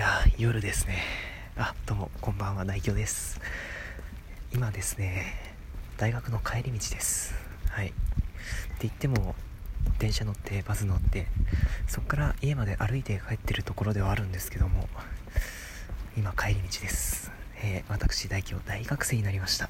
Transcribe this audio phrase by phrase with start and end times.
[0.00, 1.02] や夜ですね。
[1.58, 2.64] あどうもこんばんは。
[2.64, 3.38] 内京です。
[4.50, 5.34] 今ですね
[5.98, 7.34] 大学の帰り道です。
[7.68, 7.88] はい。
[7.88, 7.94] って
[8.80, 9.34] 言っても
[9.98, 11.26] 電車乗ってバス乗って
[11.86, 14.88] そっから家まで歩いて帰ってるところではあるんですけども
[16.16, 17.30] 今帰り道です。
[17.62, 19.68] えー、私大京大学生になりました。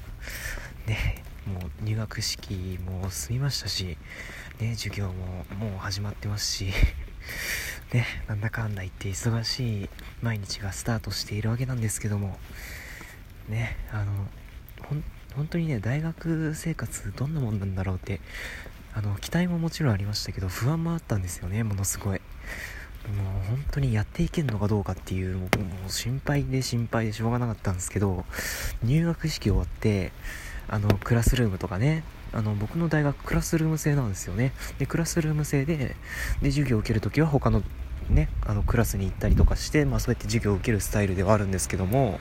[0.87, 3.97] ねもう入学式も済みましたし
[4.61, 6.71] ね授業ももう始まってますし
[7.93, 9.89] ね、なんだかんだ言って忙しい
[10.21, 12.37] 毎日がスタートしているわけなんですけども、
[13.49, 14.27] ね、あの、
[15.35, 18.21] 本当にね、大学生活どんなもんなんだろうって、
[18.93, 22.21] あの、期待ももちろんありましたけど、不安もあったんですよね、ものすごい。
[23.07, 25.47] もう本当にやっていけるのかどうかっていう、も
[25.87, 28.25] う心配で心配でしょうがなかったんですけど、
[28.83, 30.13] 入学式終わって、
[30.69, 32.03] あの、クラスルームとかね、
[32.33, 35.95] あの僕の大学クラスルーム制なんですよねでクラスルーム制で
[36.41, 37.61] で授業を受けるときは他の
[38.09, 42.19] ねあのクラスに行ったりとかして、まあ、そうやって授業を受けるスタイルではあるんですけども、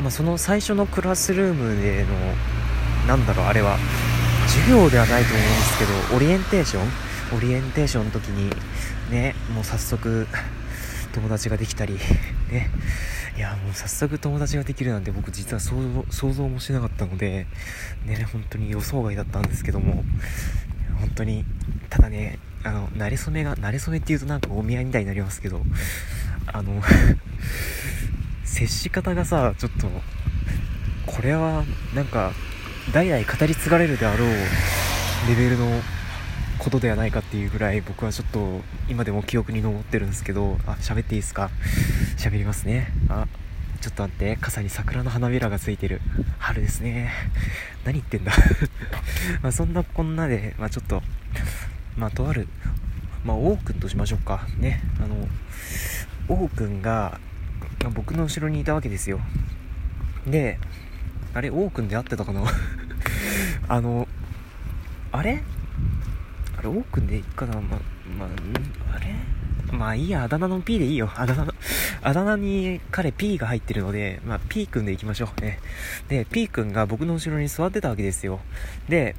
[0.00, 2.08] まあ、その最初のクラスルームでの
[3.06, 3.78] なんだろうあれは
[4.46, 6.88] 授業ではないと思うんですけどオリエンテーション？
[7.36, 8.50] オリエンテーションの時に
[9.10, 10.26] ねもう早速
[11.12, 11.94] 友達ができたり
[12.50, 12.70] ね。
[13.36, 17.48] いやもう早速友達ができるなんて僕実は想像もしなかったので
[18.06, 20.04] ね本当に予想外だったんですけども
[21.00, 21.44] 本当に
[21.90, 25.62] ただねあの慣れ初めが慣れ初めっていうとなんかお見合いみたいになりますけど
[26.46, 26.82] あの
[28.44, 29.90] 接し方がさちょっと
[31.06, 32.32] これはなんか
[32.92, 34.28] 代々語り継がれるであろう
[35.28, 35.80] レベルの
[36.58, 41.50] ことではないかっていうぐらい僕はちょっと今でも記憶に残ってるんですけどあ喋っていいですか？
[42.16, 42.92] 喋りますね。
[43.08, 43.26] あ
[43.80, 46.00] ちょっと待って傘に桜の花びらがついてる。
[46.38, 47.12] 春ですね。
[47.84, 48.32] 何言ってんだ？
[49.42, 51.02] まあそんなこんなで、まあ、ちょっと
[51.96, 52.48] まあとある
[53.24, 54.46] まあ王くんとしましょうか。
[54.58, 54.82] ね。
[55.02, 55.28] あの
[56.28, 57.20] 王くんが、
[57.82, 59.20] ま、僕の後ろにいたわけですよ。
[60.26, 60.58] で
[61.34, 62.42] あれ王くんで合ってたかな？
[63.68, 64.08] あの
[65.12, 65.42] あれ？
[66.58, 67.54] あれ、オークンでいいかな？
[67.54, 67.60] ま、
[68.18, 68.26] ま
[68.92, 69.14] あ、あれ？
[69.72, 71.10] まあいいや、あだ名の P でいいよ。
[71.14, 71.54] あだ名の、
[72.02, 75.40] あだ名に彼 P が入ってるので、まあ P 君でいきましょう。
[75.40, 75.60] ね。
[76.08, 78.40] で、P 君が僕の後ろに座ってたわけですよ。
[78.88, 79.14] で、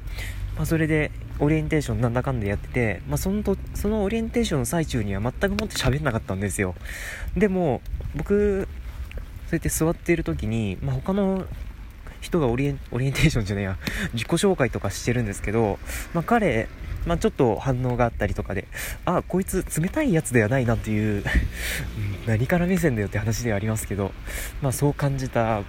[0.56, 6.74] まあそれで、オリエンテーションなんだかんだやってて、まあそのと、そのオリエンテーションの最中には全くもって喋んなかったんですよ。
[7.36, 7.82] でも、
[8.14, 8.68] 僕、
[9.48, 11.44] そうやって座っている時に、まあ他の
[12.20, 13.76] 人がオリエンテーションじゃないや、
[14.14, 15.78] 自己紹介とかしてるんですけど、
[16.14, 16.68] まあ彼、
[17.06, 18.66] まあ、ちょっと反応があったりとかで、
[19.04, 21.22] あ、こいつ冷たいやつではないなっていう
[22.26, 24.12] 何から目線だよって話ではありますけど、
[24.60, 25.62] まあそう感じた、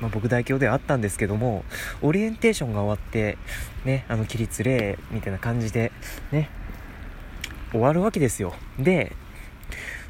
[0.00, 1.64] まあ、僕代表ではあったんですけども、
[2.02, 3.38] オリエンテーションが終わって、
[3.84, 5.92] ね、あの、起立礼みたいな感じで、
[6.32, 6.50] ね、
[7.70, 8.54] 終わるわけですよ。
[8.78, 9.12] で、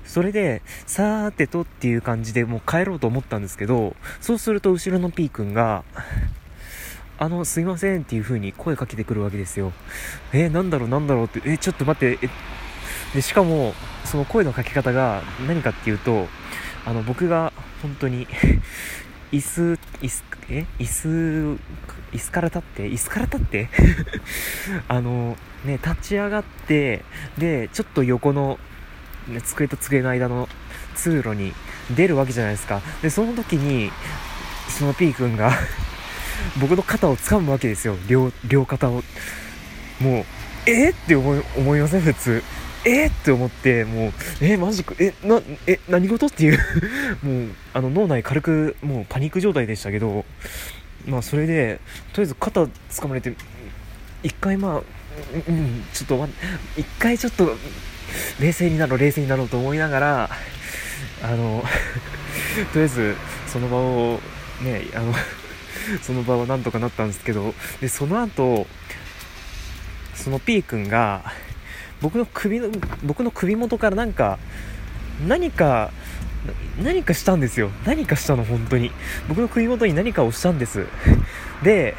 [0.05, 5.85] それで、さーてとっていう感じでもう帰ろうと思ったんですけど、そうすると後ろの P 君が、
[7.19, 9.73] あの、すいませんっていう風に声かけてくるわけですよ。
[10.33, 12.29] えー、なんだろうなんだろうって、え、ちょっと待って、え、
[13.15, 13.75] で、しかも、
[14.05, 16.27] その声のかけ方が何かっていうと、
[16.85, 17.53] あの、僕が
[17.83, 18.27] 本当に
[19.35, 20.65] 椅子、椅子、え？
[20.79, 21.59] 椅子、
[22.13, 23.69] 椅子から立って、椅子から立って？
[24.87, 27.03] あの、ね、立ち上がって、
[27.37, 28.61] で、ちょっと横の、
[29.27, 30.49] ね、机と机の間の
[30.95, 31.53] 通路に
[31.97, 32.81] 出るわけじゃないですか。
[33.03, 33.91] で、その時に、
[34.69, 35.51] その P 君が
[36.61, 37.97] 僕の肩を掴むわけですよ。
[38.07, 39.03] 両両肩を。
[40.01, 40.25] もう
[40.67, 40.91] え？
[40.91, 42.03] ー、って思い思いません？
[42.03, 42.43] 普通。
[42.85, 46.59] えー、って思ってもうえー、マジかえなえ何事っていう。
[47.23, 50.25] もうあの脳内軽くもうパニック状態でしたけど
[51.07, 51.81] まあそれで
[52.13, 53.35] とりあえず肩掴まれて
[54.23, 54.83] 一回まあ
[55.49, 56.29] うんちょっと
[56.77, 57.57] 一回ちょっと
[58.41, 60.31] 冷静になろう冷静になろうと思いながら
[61.23, 61.65] あの
[62.73, 63.17] とりあえず
[63.47, 64.21] その場を
[64.63, 65.15] ねあの
[66.03, 68.67] その場はなんとかなったんですけど、で、その後、
[70.15, 71.25] その P 君が、
[72.05, 72.69] 僕の首の、
[73.03, 74.39] 僕の首元からなんか、
[75.27, 75.91] 何か、
[76.83, 77.71] 何かしたんですよ。
[77.87, 78.91] 何かしたの、本当に。
[79.27, 80.85] 僕の首元に何かをしたんです。
[81.63, 81.95] で、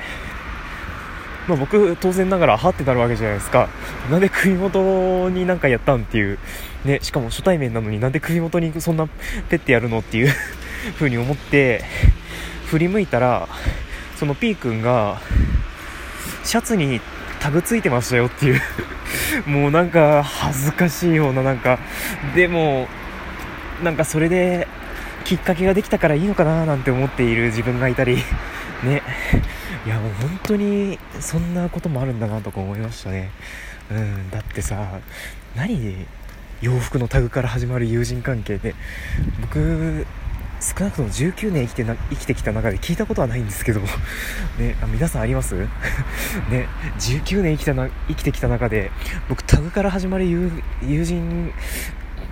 [1.48, 3.68] まあ、僕、当然ながら、はってなるわけじゃないですか。
[4.12, 6.38] なんで首元になんかやったんっていう。
[6.86, 9.08] ね、しかも初対面なのになんで首元にそんな
[9.50, 10.32] ペッてやるのっていう
[10.98, 11.84] 風に思って、
[12.68, 13.48] 振り向いたら
[14.18, 15.20] その P 君が
[16.44, 17.02] シャツに
[17.46, 18.62] タグついてましたよっていう。
[19.46, 21.78] もうなんか恥ずかしいようななんか。
[22.34, 22.88] でも
[23.84, 24.68] なんかそれで
[25.26, 28.16] きっかけができたからいいのかななんて思っている自分がいたり。
[28.84, 29.04] ね。
[29.86, 33.30] いやもう本当にそんなこともあるんだなとか思いましたね。
[33.92, 34.84] うんだってさ
[35.56, 36.08] 何
[36.62, 38.74] 洋服のタグから始まる友人関係で。
[39.42, 40.08] 僕
[40.60, 43.82] 少なくとも19年生きてな生きてきた中で聞いたことはないんですけど、
[44.58, 45.56] ね、あ皆さんあります？
[46.50, 46.68] ね、
[47.00, 48.92] 19年生きたな生きてきた中で
[49.30, 51.54] 僕タグから始まる友友人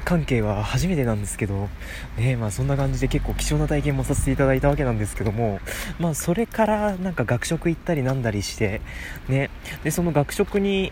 [0.06, 1.70] 関係は初めてなんですけど、
[2.18, 5.62] ねまあ、そんな感じで結構貴重な体験もさせていただいたわけなんですけども、
[5.98, 8.82] まあ、それからなんか学食行ったりなんだりして、
[9.30, 9.50] ね、
[9.86, 10.92] でその学食に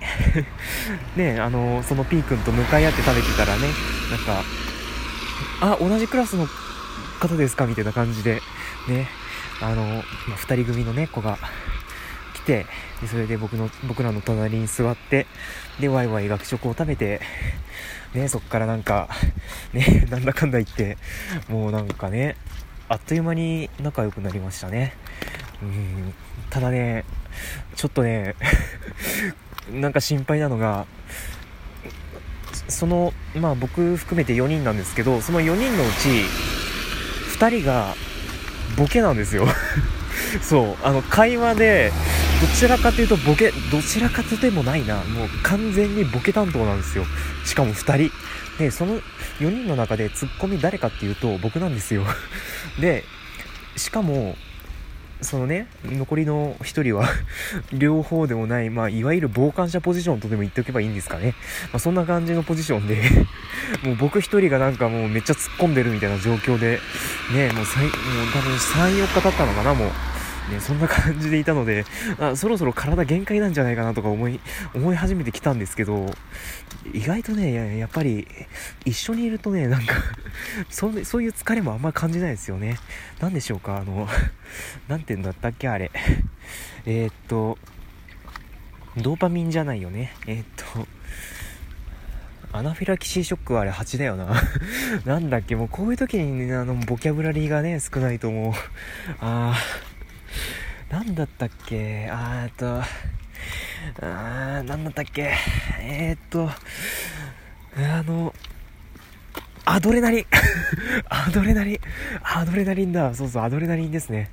[1.18, 3.68] ね、あのその P 君と向かい合って食べてたらね
[4.10, 4.44] なんか
[5.60, 6.48] あ同じクラスの
[7.22, 7.66] 方ですか？
[7.68, 8.42] みたいな感じで
[8.88, 9.08] ね。
[9.62, 9.86] あの、
[10.28, 11.38] まあ、2人組のね子が
[12.34, 12.66] 来て
[13.00, 15.28] でそれで僕の僕らの隣に座って
[15.80, 17.22] でワイワイ学食を食べて
[18.14, 19.08] ね、そっからなんか、
[19.72, 20.98] ね、 なんだかんだ言って、
[21.48, 22.36] もうなんかね、
[22.90, 24.94] あっという間に仲良くなりましたね。
[25.62, 26.14] うん、
[26.50, 27.06] ただね、
[27.76, 28.36] ちょっとね、
[29.72, 30.86] なんか心配なのが、
[32.68, 36.26] その、まあ僕含めて4人なんですけど、その4人のうち、
[37.42, 37.96] 2人が
[38.78, 39.48] ボケなんですよ。
[40.44, 41.92] そう、あの、会話で、
[42.40, 44.98] どちらかというとボケ、どちらかとでもないな。
[44.98, 47.06] もう完全にボケ担当なんですよ。
[47.44, 48.12] しかも2人。
[48.60, 49.02] で、その
[49.40, 52.06] 4人の中でツッコミ誰かっていうと僕なんですよ。
[52.80, 53.06] で、
[53.76, 54.38] しかも、
[55.22, 57.08] そのね、残りの1人は
[57.72, 61.36] 両方でもない、まあ、いわゆる傍観者ポジションとでも言っておけばいいんですかね。
[61.72, 63.04] まあ、そんな感じのポジションで
[63.86, 66.80] もう僕1人がなんかもうめっちゃ突っ込んでるみたいな状況で、
[67.34, 67.66] ね、もう、もう
[68.34, 69.90] 多分3、4日経ったのかな、もう。
[70.52, 71.86] ね、そんな感じでいたので、
[72.20, 74.40] あそろそろ体限界なんじゃないかなとか思い、
[74.76, 76.14] 思い始めてきたんですけど、
[76.94, 78.28] 意外とね、やっぱり、
[78.86, 79.96] 一緒にいるとね、なんか
[80.70, 82.78] そ、そういう疲れもあんまり感じないですよね。
[83.20, 84.08] なんでしょうか、あの、
[84.88, 85.92] なんて言うんだったっけ、あれ。
[86.86, 87.58] えー、っと、
[88.98, 90.14] ドーパミンじゃないよね。
[90.28, 90.88] えー、っと、
[92.54, 94.36] アナフィラキシーショックはあれ8だよな
[95.06, 98.54] なんだっけ、もうこういう時にね、あの、ボキャブラリーがね、少ないと思う。
[99.22, 99.91] あー。
[100.90, 102.10] 何だったっけ？
[102.12, 105.34] あーっと、あー、何だったっけ？
[105.80, 106.50] えー、っと、
[107.78, 108.34] あの、
[109.64, 110.26] アドレナリン
[111.08, 111.80] アドレナリン
[112.24, 113.14] アドレナリンだ。
[113.14, 114.30] そうそう、アドレナリンですね。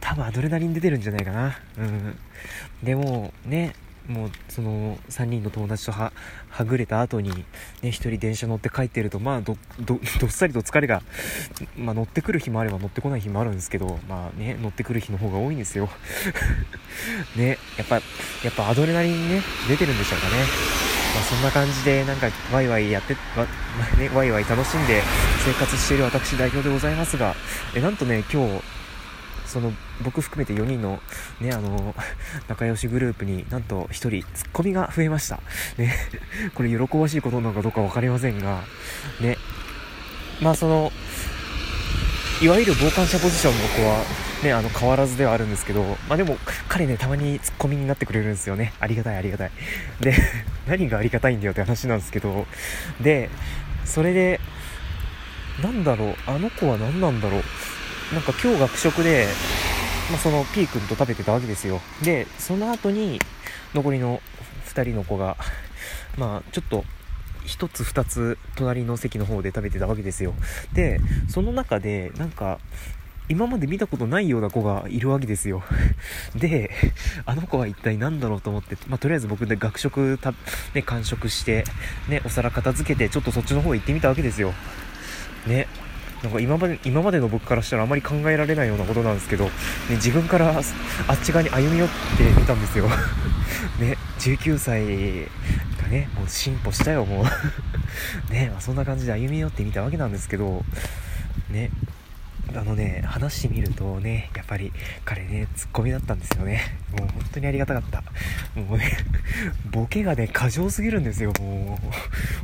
[0.00, 1.58] 多分アドレナリン出てるんじゃないかな。
[1.76, 2.18] うん。
[2.82, 3.74] でも、ね、
[4.08, 6.12] もうその3人の友達とは
[6.66, 7.44] ぐれた後に、ね、
[7.82, 11.02] 1人電車乗って帰ってると、まあど、ど、っさりと疲れが、
[11.76, 15.88] まあ、乗ってくる日もあれば乗ってこない日もあるんですけど、まあね、乗ってくる日の方が多いんですよ。
[17.36, 18.02] ね、やっぱ、や
[18.50, 20.44] っぱアドレナリンね、出てるんでしょうかね。
[21.14, 23.44] まあ、そんな感じで、なんか、ワイワイやって、わ、
[23.98, 25.02] ね、ワイワイ楽しんで
[25.44, 27.34] 生活している私代表でございますが、
[27.74, 28.62] え、なんとね、今日、
[29.50, 31.00] その僕含めて4人の
[31.40, 31.94] ねあの
[32.48, 35.40] 仲良しグループになんと1人ツッコミが増えました
[35.76, 35.94] ね
[36.54, 38.62] これ喜ばしいことなのかどうか分かりませんが
[39.20, 39.36] ね
[40.40, 40.92] まあその
[42.40, 46.38] いわゆる傍観者ポジションの子はね、あの変わらずではあるんですけど、まあでも
[46.68, 48.72] 彼ね、たまにツッコミになってくれるんですよね。
[48.80, 49.50] ありがたいありがたい。
[50.00, 50.14] で、
[50.66, 52.46] 何がありがたいんだよって話なんですけど、
[53.02, 53.28] で、
[53.84, 54.40] それで、
[55.62, 57.44] なんだろう、あの子は何なんだろう。
[58.12, 59.28] なんか今日学食で、
[60.10, 61.80] まあ、その P 君と食べてたわけですよ。
[62.02, 63.20] で、その後に
[63.72, 64.20] 残りの
[64.66, 65.36] 2人の子が、
[66.18, 66.84] まあちょっと
[67.46, 70.34] 1つ2つ隣の席の方で食べてたわけですよ。
[70.72, 72.58] で、その中でなんか
[73.28, 75.62] 今まで見たことないような子がいるわけですよ。
[76.34, 76.70] で、
[77.26, 80.34] あの子は一体何だろうと思って、まあ、とりあえず僕で学食た、
[80.74, 81.62] ね、完食して、
[82.08, 84.52] ね、お皿片付けて、ちょっとそっちの方行ってみたわけですよ。
[85.46, 85.68] ね、
[86.22, 89.50] なんか今まで今までの僕からしたらあまり考えられないようなことなんですけど、ね、
[89.92, 92.88] 自分からあっち側に歩み寄ってみたんですよ。
[93.80, 94.84] ね19歳
[95.82, 97.24] がねもう進歩したよもう。
[98.32, 100.64] ね、まあ、そんな感じで歩み寄ってみたわけなんですけど
[101.48, 101.70] ね
[102.54, 104.72] あのね話してみるとねやっぱり
[105.04, 106.76] 彼ねツッコミだったんですよね。
[106.98, 108.02] もう本当にありがたかった。
[108.60, 108.98] もうね
[109.70, 111.78] ボケがね過剰すぎるんですよも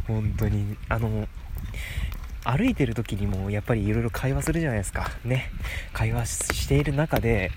[0.08, 0.12] う。
[0.12, 0.76] 本当に。
[0.88, 1.28] あの
[2.46, 5.10] 歩いてる時にもやっぱりいろいろ会話するじゃないですか。
[5.24, 5.50] ね。
[5.92, 7.50] 会話している中で、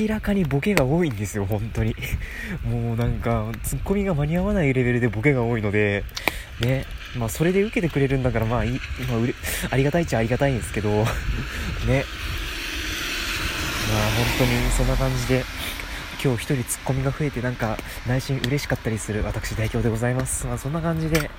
[0.00, 1.94] 明らかにボケが多いんですよ、本当に。
[2.64, 6.04] もうなんか、ツッコミが間に合わないレベルでボケが多いので、
[6.60, 6.86] ね。
[7.18, 9.34] まあ、それで受けてくれるんだから、まあ、いまあ、うれ
[9.70, 10.88] ありがたいっちゃありがたいんですけど、
[11.86, 12.04] ね。
[13.92, 15.44] まあ、本当にそんな感じで、
[16.22, 17.76] 今日1人ツッコミが増えてなんか
[18.06, 20.46] 内心嬉しかったりする私代表でございます。
[20.46, 21.30] まあ、そんな感じで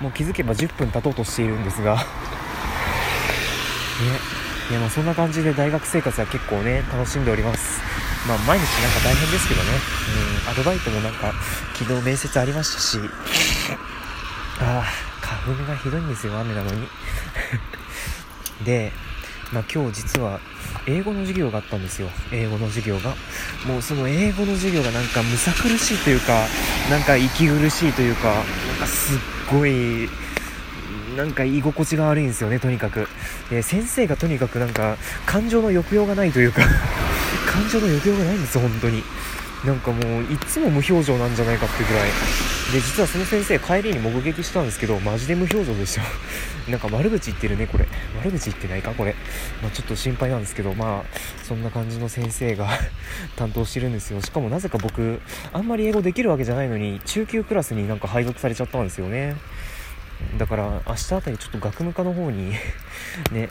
[0.00, 1.94] もう気づけば10分経とうとしているんですが。
[1.94, 2.00] ね、
[4.68, 7.80] いやまあそんな感じで大学生活は結構ね、楽しんでおります。
[8.26, 9.68] まあ毎日なんか大変ですけどね、
[10.44, 11.32] うん、アルバイトもなんか
[11.74, 12.98] 昨日面接ありましたし。
[14.58, 14.84] あ、あ
[15.20, 16.88] 花粉がひどいんですよ雨なのに。
[18.66, 18.92] で、
[19.52, 20.40] まあ、今日実は
[20.86, 22.08] 英語の授業があったんですよ。
[22.32, 23.14] 英語の授業が。
[23.66, 26.46] もうその英語の授業がなんかむさ苦しいというか
[26.90, 28.44] なんか息苦しいというかなん
[28.78, 29.18] かすっ
[29.50, 30.08] ごい
[31.16, 33.06] なんか居心地が悪いんですよねとにかく。
[33.50, 36.62] で先生がとにかくなんか感情の抑揚がないというか
[37.46, 39.04] 感情の抑揚がないんですよ本当に。
[39.66, 42.08] なんかもういつも無表情なんじゃないかってぐらい。
[42.72, 46.02] で実はその先生帰りに目撃したんですけどマジで無表情でした
[46.70, 47.86] なんか悪口言ってるねこれ。
[48.24, 49.14] 悪口言ってないかこれ、
[49.60, 52.70] まあ、ちょっと心配なんですけどまあそんな感じの先生が
[53.36, 54.22] 担当してるんですよ。
[54.22, 55.20] しかもなぜか僕
[55.52, 59.36] あんまり英語できるわけじゃないのに中級クラスになんか配属されちゃったんですよね。
[60.38, 62.52] だから明日あたりちょっと学務課の方に
[63.32, 63.50] ね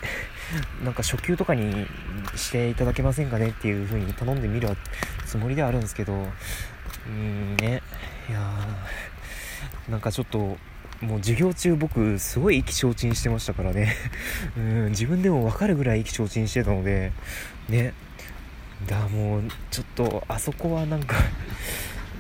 [0.84, 1.86] なんか初級とかに
[2.36, 4.70] していただけませんかねっていう風に頼んでみる
[5.26, 6.28] つもりではあるんですけど
[7.08, 7.84] うんね。
[8.30, 8.40] いや
[9.90, 10.58] なんかちょっと
[11.02, 13.96] もう授業中僕すごい意気消沈してましたからね。
[14.58, 17.12] うん自分でも分かるぐらい意気消沈してたので
[17.70, 17.94] ね。
[18.88, 21.16] だもうちょっとあそこはなんか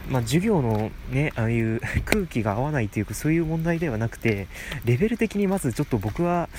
[0.09, 4.47] まあ、授業のね、ああいう 空気が合わないというか、そういう問題ではなくて、
[4.83, 6.49] レベル的にまずちょっと僕は、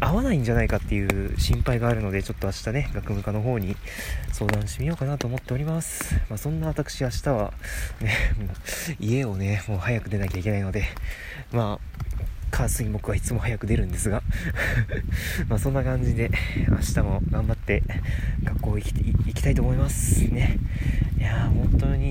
[0.00, 3.76] 合わないんじゃないかっていう心配があるので、ちょっと明日ね、学務課の方に
[4.32, 6.14] 相談してみようかなと思っております。
[6.28, 7.52] まあ、そんな私明日は、
[8.00, 8.48] ね、 もう
[8.98, 10.84] 家をね、もう早く出なきゃいけないので、
[11.52, 11.90] まあ、
[12.50, 14.22] 火水木はいつも早く出るんですが
[15.48, 16.30] まあそんな感じで
[16.68, 17.82] 明日も頑張って
[18.42, 20.58] 学校行き行きたいと思いますね
[21.16, 22.09] いやー本当に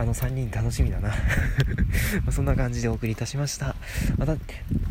[0.00, 1.12] あの3人楽しみだな。
[2.32, 3.76] そんな感じでお送りいたしました。
[4.16, 4.34] また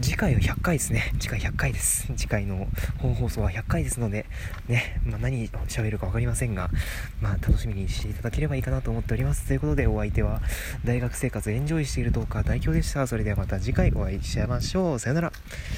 [0.01, 1.11] 次回は100回ですね。
[1.19, 2.05] 次回100回です。
[2.15, 2.67] 次回の
[2.99, 4.27] 本放送は100回ですので
[4.67, 6.69] ね、まあ、何喋るか分かりませんが
[7.21, 9.47] まあ楽しみにしていただければいいかなと思っております。
[9.47, 10.43] ということでお相手は
[10.85, 13.07] 大学生活エンジョイしているトーカー代表でした。
[13.07, 14.99] それではまた次回お会いしましょう。
[14.99, 15.33] さよなら。